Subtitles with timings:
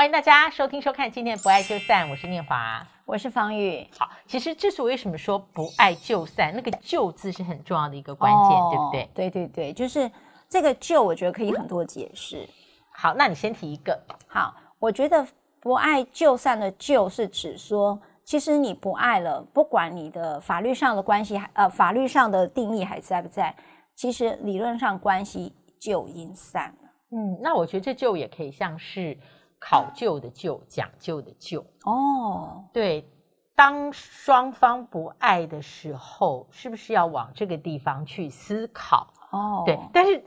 [0.00, 3.86] 欢迎大家收听收看今天的《不爱就散》，我是念华，我是方宇。
[3.98, 9.10] 好，其实这是为什么说不爱就散，那个“就”字是很重要的一个关键，哦、对不对？
[9.12, 10.10] 对对对，就是
[10.48, 12.48] 这个“就”，我觉得可以很多解释。
[12.94, 14.00] 好，那你先提一个。
[14.26, 15.22] 好，我觉得
[15.60, 23.54] 不爱就散的“就”是指说，其实你不爱了，不管你的法律上的关系还呃法律上的定义还在不在，
[23.94, 26.90] 其实理论上关系就已经散了。
[27.12, 29.14] 嗯，那我觉得这“就”也可以像是。
[29.60, 33.06] 考究的究，讲究的究哦，对，
[33.54, 39.06] 当双方不爱的时候，是不是要往这个地方去思考？
[39.30, 40.24] 哦，对，但是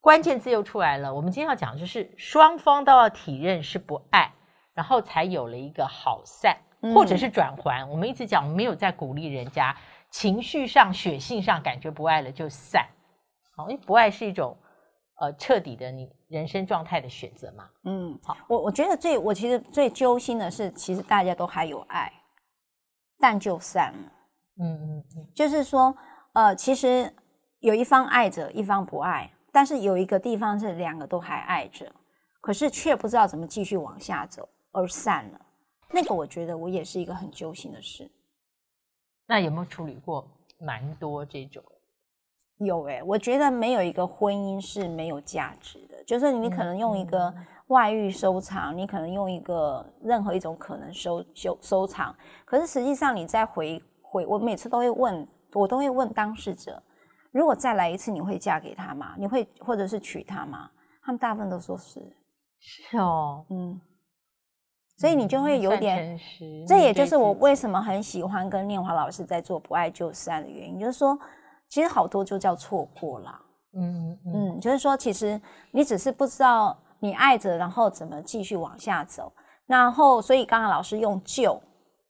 [0.00, 1.14] 关键字又出来了。
[1.14, 4.32] 我们今天要讲的就是双方都要体认是不爱，
[4.72, 6.56] 然后才有了一个好散，
[6.94, 7.82] 或者是转还。
[7.82, 9.76] 嗯、我们一直讲没有在鼓励人家
[10.10, 12.86] 情绪上、血性上感觉不爱了就散，
[13.54, 14.56] 好，因为不爱是一种。
[15.18, 17.70] 呃，彻底的你人生状态的选择嘛？
[17.84, 22.12] 嗯，好，我我觉得最我其实最揪心的是，其实大家都还有爱，
[23.18, 24.12] 但就散了。
[24.58, 25.96] 嗯嗯嗯，就是说，
[26.34, 27.10] 呃，其实
[27.60, 31.90] 有一方爱着，一方不爱，但是有一个地方是两个都还爱着，
[32.40, 35.40] 可是却不知道怎么继续往下走而散了。
[35.90, 38.10] 那个我觉得我也是一个很揪心的事。
[39.26, 40.28] 那有没有处理过
[40.58, 41.62] 蛮多这种？
[42.58, 46.02] 有诶、欸，我觉得没有一个婚姻是没有价值的。
[46.04, 47.32] 就是你可能用一个
[47.66, 52.16] 外遇收藏，嗯、你可能用一个任何一种可能收收收场。
[52.46, 56.82] 可是实际上你再回回，我每次都会问，我都会问当事者：
[57.30, 59.14] 如果再来一次，你会嫁给他吗？
[59.18, 60.70] 你会或者是娶他吗？
[61.02, 62.00] 他们大部分都说是。
[62.58, 63.78] 是哦，嗯。
[64.96, 66.18] 所以你就会有点，
[66.66, 71.18] 这也就是我为什么很喜欢跟念华老师在做不爱就散的原因，就是说。
[71.68, 73.40] 其实好多就叫错过啦，
[73.74, 75.40] 嗯嗯嗯，就是说，其实
[75.72, 79.32] 你只是不知道你爱着，然后怎么继续往下走。
[79.66, 81.60] 然后，所以刚刚老师用“就”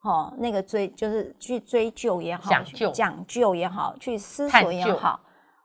[0.04, 5.18] 哦，那个追就是去追究也好，讲究讲究也好，去思索也好，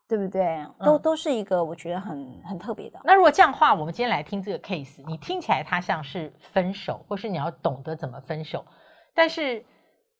[0.07, 0.65] 对不对？
[0.79, 2.99] 都、嗯、都是一个我觉得很很特别的。
[3.03, 8.65] 那如果这样的话，我们今天来听这个 case，你听起来它像是分手，或是你要懂得怎么分手，
[9.13, 9.63] 但是。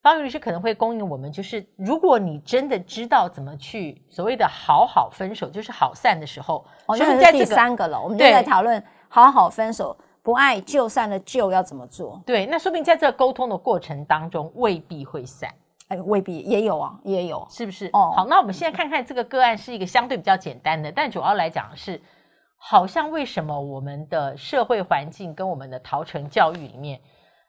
[0.02, 8.02] 芳玉律师可能会供应我们，就是如果你真的知道怎么去所谓的好好分手，就是好散的时候，哦，那是第三个了。
[8.02, 12.20] 我们就在讨论好好分手，不爱就散的就要怎么做？
[12.26, 15.54] 对，那说不定在这个沟通的过程当中未必会散，
[15.90, 17.86] 哎，未必也有啊，也有，是不是？
[17.94, 22.02] 哦，好，那我们现在看看这个个案是一个相对比较简单的，但主要来讲是，
[22.58, 27.00] 好像为什么我们的社会环境跟我们的陶成教育里面。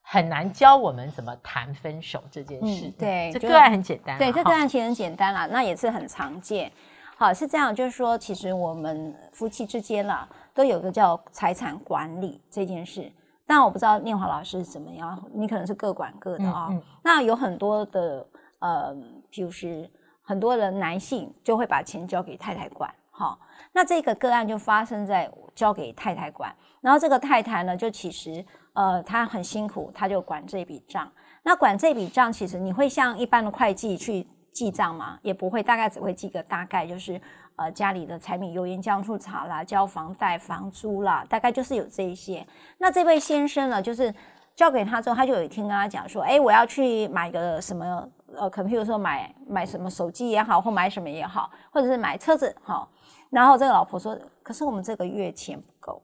[0.02, 2.86] 很难教我们怎么谈分手这件事。
[2.88, 4.18] 嗯、对，这个案很简单。
[4.18, 6.70] 对，这个案其实很简单啦，那也是很常见。
[7.16, 13.10] 好，是这样，就是说，其实我们夫妻之间啦，都有个叫财产管理这件事。
[13.46, 16.68] 但我不知道念华老师是怎么样，你可能是各管各的啊、哦。
[16.70, 18.26] 嗯嗯、那有很多的
[18.58, 18.96] 呃，
[19.30, 19.88] 就是
[20.22, 22.92] 很多的男性就会把钱交给太太管。
[23.10, 23.38] 好，
[23.72, 28.44] 那这个个案就发生在交给太太管，然后这个太太呢，就其实。
[28.74, 31.10] 呃，他很辛苦，他就管这笔账。
[31.42, 35.18] 那管这笔账，其实你会像一般的会计去记账吗？
[35.22, 37.20] 也不会，大概只会记个大概，就是
[37.56, 42.46] 呃家里的柴米油盐酱醋茶啦，交房贷、房租啦，大概就是有这一些。
[42.78, 44.14] 那这位先生呢，就是
[44.54, 52.88] 交给他之后，他就有一天跟他讲说：“哎，我要去买个什么呃，可能譬如说买买什么手机也好，或买什么也好，或者是买车子好。”
[53.30, 56.02] 然后这个老婆说：“可是我们这个月钱不够。”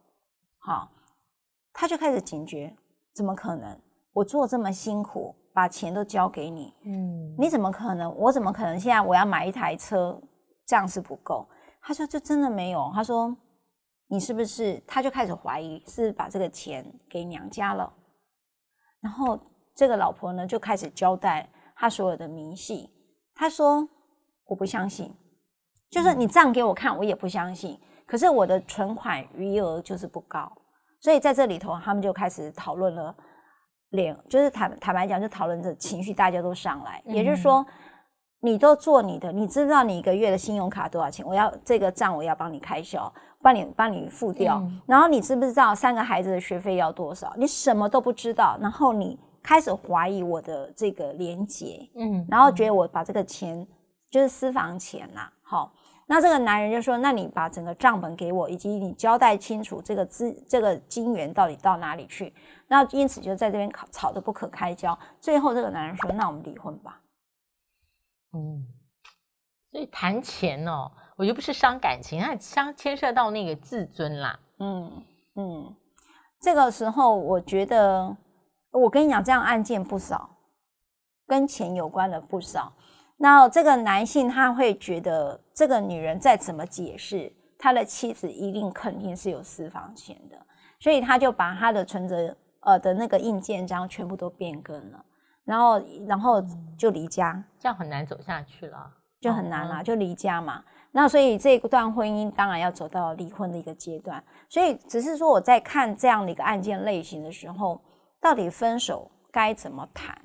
[0.58, 0.90] 好。
[1.72, 2.74] 他就开始警觉，
[3.14, 3.80] 怎么可能？
[4.12, 8.12] 我做这么辛苦，把钱都交给你，嗯，你怎么可能？
[8.16, 10.20] 我怎么可能现在我要买一台车，
[10.66, 11.48] 这样是不够？
[11.80, 12.90] 他说这真的没有。
[12.92, 13.36] 他说
[14.08, 14.82] 你是不是？
[14.86, 17.92] 他就开始怀疑是把这个钱给娘家了。
[19.00, 19.38] 然后
[19.76, 22.90] 这个老婆呢就开始交代他所有的明细。
[23.34, 23.88] 他说
[24.46, 25.14] 我不相信，
[25.90, 27.78] 就是你账给我看，我也不相信。
[28.04, 30.50] 可是我的存款余额就是不高。
[31.00, 33.14] 所以在这里头，他们就开始讨论了，
[33.90, 37.00] 脸就是坦坦白讲，就讨论着情绪，大家都上来。
[37.06, 37.64] 嗯、也就是说，
[38.40, 41.24] 你都做你的，你知道你一个月的信用卡多少钱？
[41.24, 44.58] 我要这个账，我要帮你开销，帮你帮你付掉。
[44.58, 47.32] 嗯、然后你知不知道三个孩子的学费要多少？
[47.36, 53.66] 你什么都不知道，然后你开始怀疑我的这个廉洁，嗯，然后觉得我把这个钱
[54.10, 55.72] 就是私房钱啦，好。
[56.10, 62.34] 那这个男人就说：“那你把整个账本给我，以及你交代清楚这个资这个金源到底到哪里去。”
[62.66, 64.98] 那因此就在这边吵吵得不可开交。
[65.20, 67.02] 最后这个男人说：“那我们离婚吧。”
[68.32, 68.66] 嗯，
[69.70, 74.40] 所以谈钱哦，我觉得不是伤感情，它伤牵涉到那个自尊啦。
[74.60, 75.02] 嗯
[75.34, 75.76] 嗯，
[76.40, 78.16] 这个时候我觉得，
[78.70, 80.30] 我跟你讲，这样案件不少，
[81.26, 82.72] 跟钱有关的不少。
[83.20, 90.38] 那这个男性他会觉得，这个女人再怎么解释，他的妻子一定肯定是有私房钱的，
[90.78, 95.04] 所以他就把他的存折呃的那个印鉴章全部都变更了，
[95.44, 96.40] 然后然后
[96.76, 98.88] 就离家，这样很难走下去了，
[99.20, 100.62] 就很难啦，就离家嘛。
[100.92, 104.22] 那所以这段婚姻当然要走到离婚的一个阶段。
[104.48, 107.80] 所以只是说我在看这样的一个案件类型的时候，
[108.20, 110.16] 到底分手该怎么谈？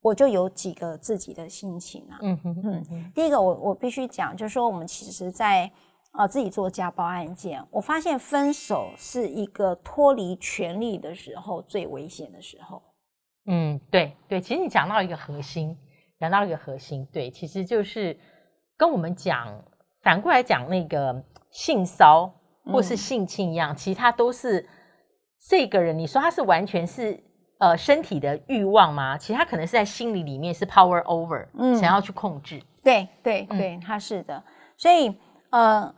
[0.00, 5.68] 我就有几个自己的心情啊，嗯哼嗯，第一个我我必须讲，就是说我们其实在
[6.12, 12.80] 呃自己做家暴案件，我发现分手是一个脱离权力的时候最危险的时候。
[13.46, 15.76] 嗯，对对，其实你讲到一个核心，
[16.20, 18.16] 讲到一个核心，对，其实就是
[18.76, 19.60] 跟我们讲
[20.02, 22.32] 反过来讲那个性骚
[22.66, 24.64] 或是性侵一样，嗯、其实他都是
[25.48, 27.20] 这个人，你说他是完全是。
[27.58, 29.18] 呃，身体的欲望吗？
[29.18, 32.62] 其实他可能是在心理里面是 power over，嗯，想要去控制。
[32.82, 34.42] 对对对，他是的。
[34.76, 35.12] 所以
[35.50, 35.92] 呃，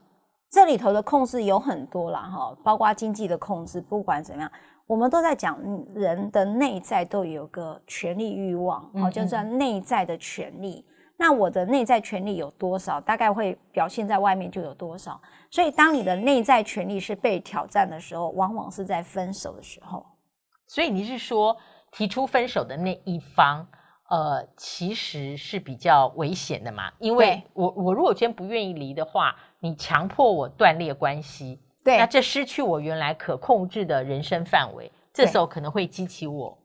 [0.50, 3.80] 这里头的控制有很多啦，哈，包括经济的控制。
[3.80, 4.50] 不管怎么样，
[4.86, 5.58] 我们都在讲
[5.94, 10.84] 人的内在都有个权利欲望，哦、嗯嗯，就是内在的权利。
[11.16, 15.20] 那我的内在权利有多少，大概会表现在外面就有多少。
[15.50, 20.06] 所以，当你的内在权利是被挑战的时候，往往是在分手的时候。
[20.70, 21.56] 所以你是说，
[21.90, 23.66] 提出分手的那一方，
[24.08, 26.92] 呃，其实是比较危险的嘛？
[27.00, 36.56] 因为我我如果今天不愿意离的话，你强迫我断裂关系，对，那这失去我原来可控制的人生范围，这时候可能会激起我，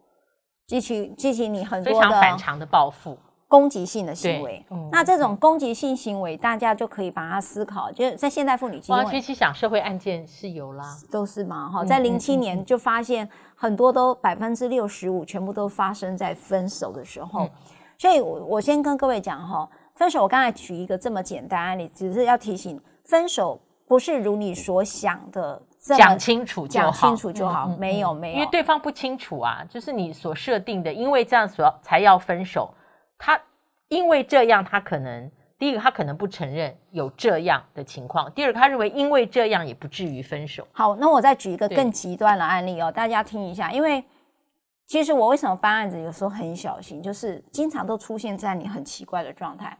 [0.67, 3.17] 激起激起你很多非常反常的报复。
[3.55, 17.49] 攻击性的行为，嗯、那这种攻击性行为，大家就可以把它思考，就是在现代妇女基金会，其实想社会案件是有啦，都是嘛哈，在零七年就发现很多都百分之六十五全部都发生在分手的时候，嗯、
[17.97, 32.69] 所以我我先跟各位讲哈，分手我刚才举一个这么简单案例，只是要提醒，分手不是如你所想的这么讲清楚就好，讲清楚就好，嗯、没有没有，因为对方不清楚啊，就是你所设定的，因为这样所才要分手。
[33.17, 33.39] 他
[33.87, 40.67] 因为这样，他可能第一个，他可能不承认有这样的情况；第二个，他认为因为这样也不至于分手。
[40.71, 43.71] 好，那我再举一个更极端的案例哦，大家听一下。
[43.71, 44.03] 因为
[44.85, 49.77] 其实我为什么办案子有时候很小心，就是经常都出现在你很奇怪的状态。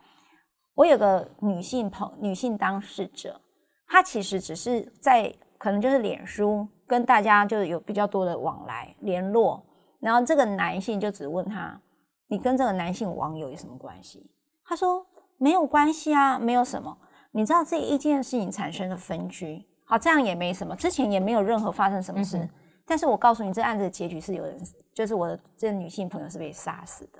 [0.73, 3.39] 我有个女性朋女性当事者，
[3.87, 9.65] 她其实只是在可能就是脸书跟大家就是有比较多的往来联络，
[9.99, 11.79] 然后这个男性就只问她。
[12.27, 14.31] 你跟这个男性网友有什么关系？
[14.63, 15.06] 他说
[15.38, 16.98] 没有关系啊，没有什么。
[17.31, 22.38] 你知道这一件事情产生的分居，好，这样也没什么，之前也没有任何发生什么事。
[22.38, 22.50] 嗯、
[22.86, 24.57] 但是我告诉你，这案子的结局是有人，
[24.94, 27.19] 就是我的这个女性朋友是被杀死的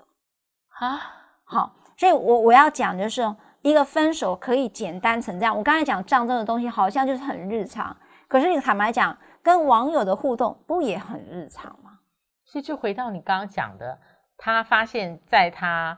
[0.80, 1.00] 啊。
[1.44, 3.22] 好，所以我我要讲就是
[3.62, 5.56] 一个分手可以简单成这样。
[5.56, 7.96] 我刚才讲账这的东西好像就是很日常，
[8.28, 12.00] 可是你坦白讲，跟网友的互动不也很日常吗？
[12.46, 14.00] 所以就回到你刚刚讲的。
[14.38, 15.98] 他发现，在他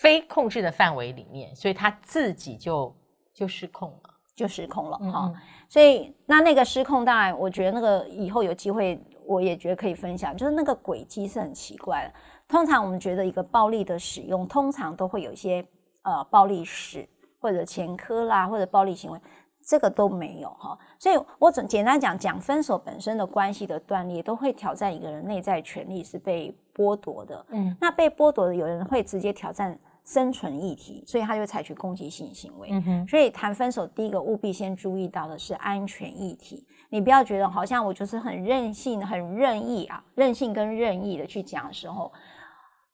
[0.00, 2.94] 非控制的范围里面，所以他自己就
[3.32, 5.36] 就失控了，就失控了哈、嗯。
[5.68, 10.36] 所以那那个失控，当然，我觉得那个以后有机会，我也觉得可以分享。
[10.36, 12.14] 就是那个轨迹是很奇怪的。
[12.46, 15.66] 通常我们觉得一个暴力的使用，通常都会有一些
[16.02, 17.08] 呃暴力史
[17.40, 19.18] 或者前科啦，或者暴力行为。
[19.64, 27.46] 这个都没有哈，所以我总简单讲讲分手本身的关系的断裂，都会挑战一个人内在权利是被剥夺的。
[27.48, 32.68] 嗯，那被剥夺的，有人会直接挑战生存议题，所以他就采取攻击性行为。
[32.70, 36.62] 嗯哼，所以谈分手，第一个务必先注意到的是安全议题。
[36.90, 42.12] 你不要觉得好像我就是很任性、很任意啊，任性跟任意的去讲的时候。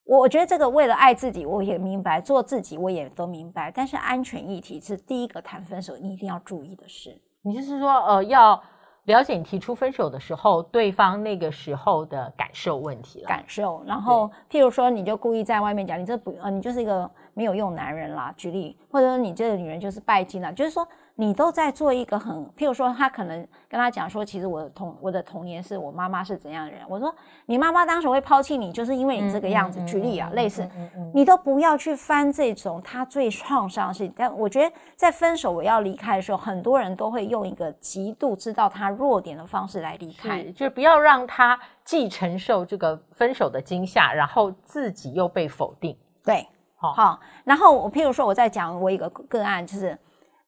[0.03, 3.71] 我觉得这个为了爱自己，我也明白做自己，我也都明白。
[3.71, 7.15] 但是安全议题是第一个谈分手你一定要注意的事。
[7.43, 8.61] 你就是说，呃，要
[9.05, 13.27] 了解你提出分手的时候，对方那个时候的感受问题了。
[13.27, 18.33] 感受，然后譬如说，你就故意在外面讲，你这不，呃，你就是一个没有用男人啦。
[18.35, 20.87] 举例，或者说你这个女人就是拜金啦，就是说。
[21.21, 26.81] 你都在做一个很，譬如说，他可能跟他讲说，其实我的童我的童年是我妈妈是怎样的人。
[26.89, 27.13] 我说，
[27.45, 29.79] 你妈妈当时会抛弃你，就是因为你这个样子。
[29.79, 30.67] 嗯、举例啊，嗯、类似、
[31.13, 34.11] 你都不要去翻这种他最创伤的事情。
[34.17, 45.95] 但我觉得，在分手我要离开的时候，很多人都会用一个极度知道他弱点的方式来离开，就是不要让他既承受这个分手的惊吓，然后自己又被否定。
[46.25, 47.19] 对，好，好。
[47.43, 49.95] 然后我譬如说，我在讲我一个个案，就是。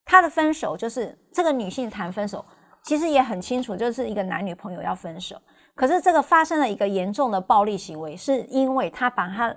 [0.06, 2.44] 他的分手就是这个女性谈分手，
[2.84, 5.36] 其实也很清楚，就是一个男女朋友要分手。
[5.76, 9.56] 可是这个发生了一个严重的暴力行为，是因为他把他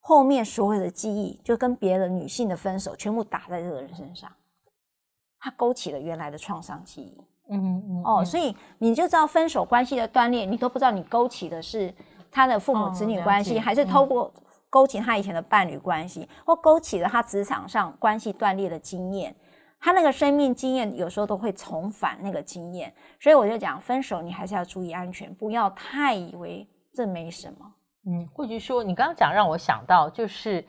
[0.00, 4.30] 后面所有的记忆，就跟别的女性的分手，全部打在这个人身上，
[5.38, 7.20] 他勾起了原来的创伤记忆。
[7.50, 8.02] 嗯嗯嗯。
[8.04, 11.92] 哦，所以你就知道分手关系的断裂，你都不知道你勾起的是
[12.30, 14.32] 他的父母子女关系，哦、还是透过
[14.70, 19.36] 勾起他以前的伴侣关系，或勾起了他职场上关系断裂的经验。
[19.84, 27.70] 他那个生命经验有时候都会重返那个经验，所以我就讲分手，你还是要注意安全，不要太以为这没什么。
[28.06, 30.66] 嗯，或者说你刚刚讲让我想到，就是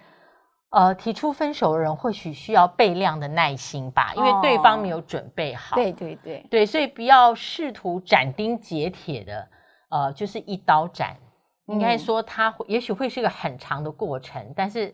[0.69, 5.77] 呃，提出分手的人或许需要倍量的耐心吧，因为对方没有准备好。
[5.77, 9.47] 哦、对对对对，所以不要试图斩钉截铁的，
[9.91, 11.15] 呃，就是一刀斩。
[11.67, 14.93] 应该说，他也许会是一个很长的过程，但是。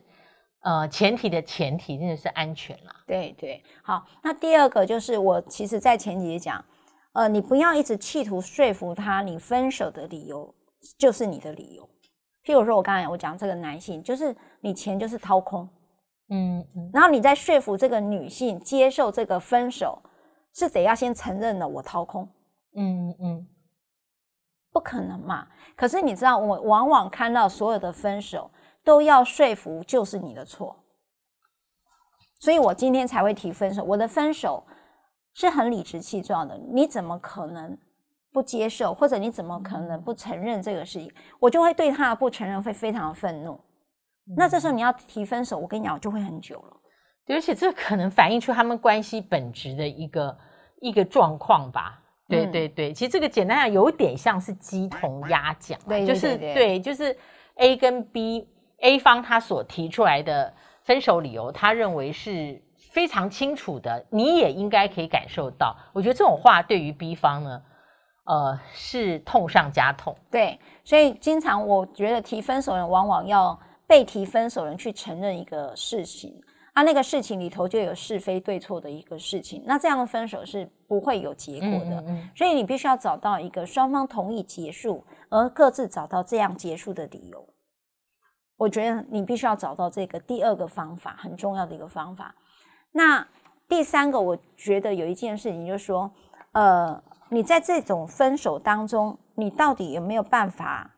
[0.61, 2.95] 呃，前提的前提真的是安全啦。
[3.07, 6.63] 对对，好，那第二个就是我其实在前几节讲，
[7.13, 10.53] 呃，你不要一直企图说服他，你分手的理由
[10.99, 11.89] 就是你的理由。
[12.45, 15.67] 譬如说，我刚才我讲这个男性，就是你钱就是掏空，
[16.29, 19.99] 嗯嗯，然后你在说服这个女性接受这个分手，
[20.53, 22.29] 是得要先承认了我掏空，
[22.75, 23.47] 嗯嗯，
[24.71, 25.47] 不可能嘛。
[25.75, 28.51] 可是你知道，我往往看到所有的分手。
[28.83, 30.75] 都要说服就是你的错，
[32.39, 33.83] 所以我今天才会提分手。
[33.83, 34.63] 我的分手
[35.35, 37.77] 是很理直气壮的，你怎么可能
[38.33, 41.13] 不接受，或者你怎么可能不承认这个事情？
[41.39, 43.59] 我就会对他的不承认会非常的愤怒。
[44.35, 46.77] 那这时候你要提分手，我跟你讲，就会很久了。
[47.25, 50.37] 对，而且这可能反映出他们关系本质的一个
[50.79, 52.01] 一个状况吧。
[52.27, 57.15] 对对对，其实这个简单讲有点像是鸡同鸭讲，对，就是对，就是
[57.57, 58.47] A 跟 B。
[58.81, 62.61] A 方他所提出来的分手理由，他认为是
[62.91, 65.75] 非常清楚的，你也应该可以感受到。
[65.93, 67.61] 我觉得这种话对于 B 方呢，
[68.25, 70.15] 呃，是痛上加痛。
[70.29, 73.57] 对，所以经常我觉得提分手人往往要
[73.87, 76.33] 被提分手人去承认一个事情，
[76.73, 82.01] 啊，那个事情里头就有是非对错的一个事情，那这样的分手是不会有结果的。
[82.01, 82.29] 嗯嗯嗯。
[82.35, 87.47] 所以你必须要找到一个双方同意结束，而各自找到这样结束的理由。
[88.61, 92.35] 我觉得你必须要找到这个第二个方法，很重要的一个方法。
[92.91, 93.27] 那
[93.67, 96.11] 第三个，我觉得有一件事情，就是说，
[96.51, 100.95] 呃，你在这种分手当中，你到底有没有办法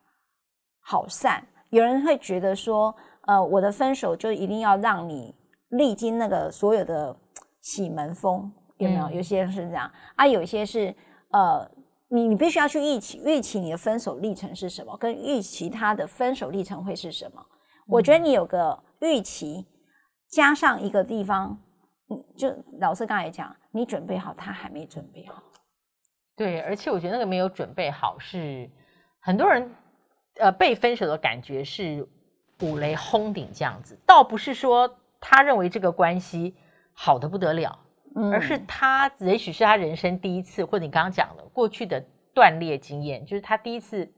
[0.82, 1.42] 好散？
[1.70, 5.34] 有人会觉得说，呃，我的分手就一定要让你
[5.70, 7.16] 历经那个所有的
[7.62, 9.06] 喜门风，有没有？
[9.06, 10.94] 嗯、有些人是这样，啊，有些是，
[11.30, 11.66] 呃。
[12.08, 17.44] 你你必须要去预期预期你的分手历程是什么，跟预期他的分手历程会是什么？
[17.86, 19.66] 嗯、我觉得你有个预期，
[20.28, 21.58] 加上一个地方，
[22.10, 22.48] 嗯，就
[22.80, 25.42] 老师刚才讲，你准备好，他还没准备好。
[26.36, 28.70] 对，而且我觉得那个没有准备好是
[29.20, 29.70] 很多人
[30.40, 32.06] 呃被分手的感觉是
[32.62, 36.54] 五雷轰顶这样子，倒不是说他认为这个关系
[36.92, 37.80] 好的不得了。
[38.32, 42.00] 而是他也许是他人生第一次，或者你刚刚讲的过去的
[42.32, 44.08] 断裂经验，就是他第一次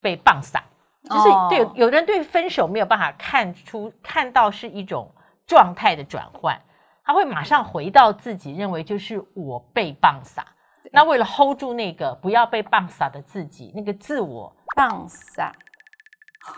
[0.00, 0.62] 被棒撒，
[1.04, 5.12] 就是对有的人对分手没有办法看出看到是一种
[5.46, 6.60] 状态的转换，
[7.04, 10.44] 他会马上回到自己认为就是我被棒撒，
[10.92, 15.52] 那为了 hold 住那个不要被棒撒的自己，那个自我棒撒，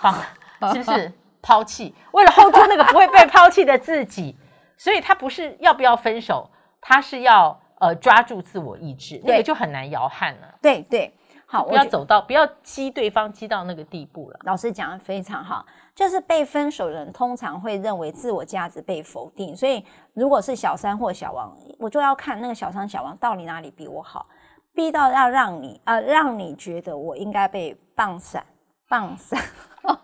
[0.00, 0.14] 棒
[0.72, 1.94] 是不是 抛弃？
[2.12, 4.36] 为了 hold 住那个不会被抛弃的自己。
[4.76, 10.54] 所以他不是要不要分手，他是要呃抓住自我意志，那个就很难摇撼了。
[10.62, 11.14] 对对，
[11.50, 14.38] 好，不要走到不要激对方激到那个地步了。
[14.44, 15.66] 老师讲的非常好，
[15.96, 24.26] 就是被分手的人通常会认为自我价值被否定，所以如果是小三或小王，我就要看那个小三小王到底哪里比我好，
[24.72, 28.46] 逼到要让你呃让你觉得我应该被棒散
[28.88, 29.42] 棒散。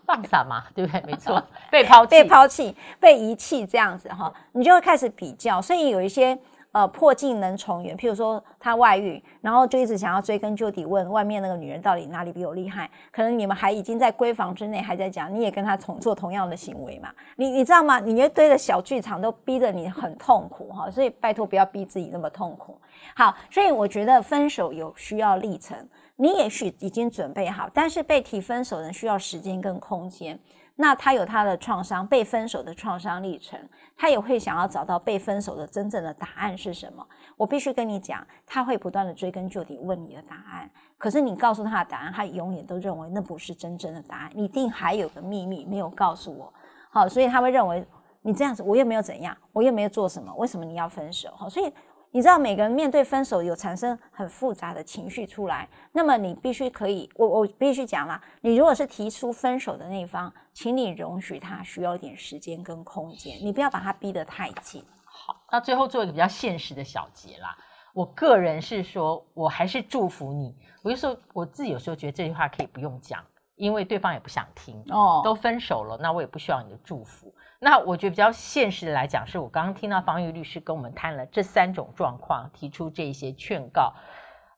[0.07, 1.03] 放散嘛，对不对？
[1.03, 5.61] 没错， 被抛弃、被抛弃、被遗弃这样子哈，你就会开始比较。
[5.61, 6.37] 所以有一些
[6.77, 12.91] 呃破镜能重圆，譬如说他外遇，然后就一直想要追根究底，问外面那个女人到底哪里比我厉害。
[13.11, 17.09] 可能你们还已经在闺房之内还在讲，你也跟他重做同样的行为嘛？
[17.37, 17.99] 你你知道吗？
[17.99, 22.79] 你一堆的小剧场都逼得你很痛苦哈，所以拜托不要逼自己那么痛苦。
[23.15, 25.75] 好，所以我觉得分手有需要历程。
[26.17, 30.39] 你也许已经准备好，但是被提分手的人需要时间跟空间。
[30.77, 33.59] 那他有他的创伤，被分手的创伤历程，
[33.97, 37.07] 他也会想要找到被分手的真正的答案是什么。
[37.37, 40.71] 我必须跟你讲，他会不断的追根究底问你的答案。
[40.99, 46.53] 可是你告诉他的答案，他永远都认为那不是真正的答案，你一定还有个秘密没有告诉我。
[46.91, 47.87] 好，所以他会认为
[48.23, 51.31] 你这样子，我又没有怎样，我又没有做什么，为什么你要分手？
[51.37, 51.73] 好，所以。
[52.17, 64.83] 你知道每个人面对分手有产生很复杂的情绪出来，那么你必须可以，我我必须讲啦，你如果是提出分手的那一方，请你容许他需要一点时间跟空间，你不要把他逼得太紧。
[65.05, 67.55] 好，那最后做一个比较现实的小结啦。
[67.93, 70.57] 我个人是说，我还是祝福你。
[70.83, 73.23] 我就说我自己有时候觉得这句话可以不用讲，
[73.57, 74.83] 因为对方也不想听。
[74.89, 77.31] 哦，都分手了，那我也不需要你的祝福。
[77.59, 83.93] 那我觉得比较现实的来讲，是我刚刚听到方玉律师跟我们谈了这三种状况，提出这些劝告。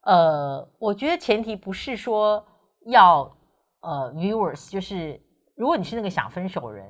[0.03, 2.45] 呃，我觉得前提不是说
[2.87, 3.31] 要
[3.81, 5.21] 呃 viewers，就是
[5.57, 6.87] 如果你是那个想分手的人，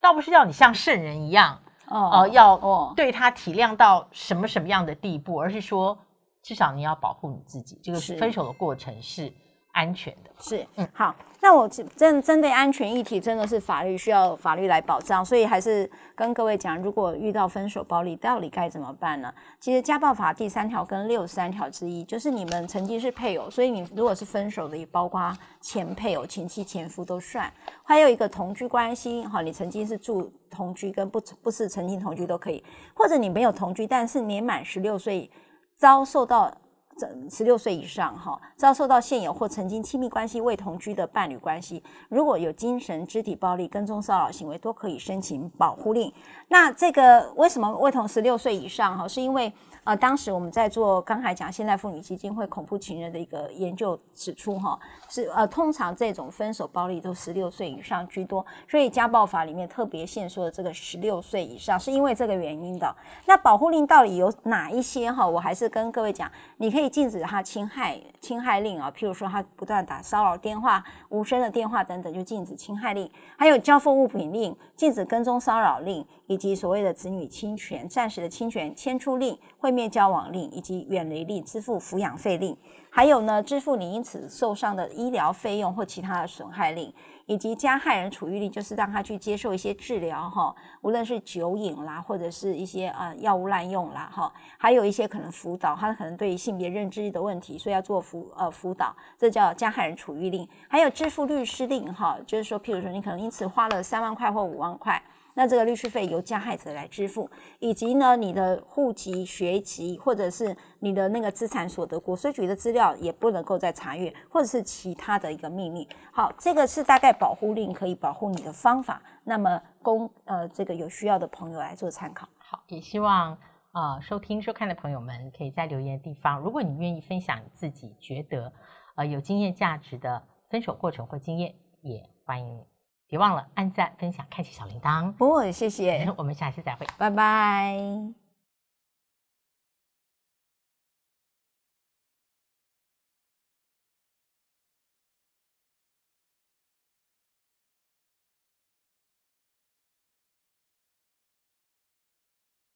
[0.00, 5.98] 倒不是要你像圣人一样，哦、呃，要对他体谅到什么什么样的地步，而是说
[6.42, 9.32] 至少你要保护你自己，这个分手的过程是。
[9.72, 19.32] 安全的是，嗯，好，那我针针对安全议题，真的是法律需要法律来保障，所以还是跟各位讲，如果遇到分手暴力，到底该怎么办呢？
[19.60, 27.50] 其实家暴法第三条跟六十三条之一，就是你们曾经是配偶，所以你如果是分手的，也包括前配偶、前妻、前夫都算。
[27.82, 32.62] 还有一个同居关系，哈，你曾经是住同居跟不不是曾经同居都可以，
[32.92, 35.30] 或者你没有同居，但是年满十六岁
[35.78, 36.52] 遭受到。
[36.96, 46.12] 这十六岁以上哈，遭受到现有或曾经亲密关系未同居的伴侣关系，如果有精神、肢体暴力、跟踪骚扰行为，都可以申请保护令。
[46.48, 49.08] 那这个为什么未同十六岁以上哈？
[49.08, 49.52] 是因为。
[49.84, 62.94] 呃，当时我们在做刚才讲现代妇女基金会恐怖情人的一个研究指出，哈，是呃，通常这种分手暴力都十六岁以上居多，所以家暴法里面特别限缩的这个十六岁以上，是因为这个原因的。
[63.26, 65.26] 那保护令到底有哪一些哈？
[65.26, 79.72] 我还是跟各位讲，你可以禁止他侵害侵害令啊，譬如说他不断打骚扰电话、无声的电话等等，就禁止侵害令；还有交付物品令、禁止跟踪骚扰令，以及所谓的子女侵权、暂时的侵权、迁出令会。
[79.72, 82.54] 灭交往令以及远离令、支付抚养费令，
[82.90, 86.92] 还有呢，支付你因此受伤的医疗费用或其他的损害令，
[87.24, 105.02] 以及加害人处遇令，就是让他去接受一些治疗哈，无论是酒瘾啦，或者是一些呃药物滥用啦哈，还有一些可能辅导，他可能对于性别认知的问题，所以要做辅呃辅导，这叫加害人处遇令，还有支付律师令哈，就是说，譬如说你可能因此花了三万块或五万块。
[105.34, 115.88] 那这个律师费由加害者来支付，以及呢，你的户籍、学籍或者是你的那个资产所得，国税局的资料也不能够再查阅，或者是其他的一个秘密。
[116.12, 119.02] 好，这个是大概保护令可以保护你的方法。
[119.24, 122.28] 那么供呃这个有需要的朋友来做参考。
[122.36, 123.38] 好，也希望
[123.72, 128.52] 呃收听收看的朋友们可以在留言的地方，如果你愿意分享自己觉得
[128.96, 132.71] 呃有经验价值的分手过程或经验，也欢迎你。
[133.12, 135.12] 别忘了按赞、分享、开启小铃铛。
[135.12, 136.10] 不，谢谢。
[136.16, 138.21] 我们下期再会，拜拜。